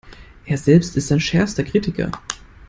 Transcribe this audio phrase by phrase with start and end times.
[0.47, 2.09] Er selbst ist sein schärfster Kritiker.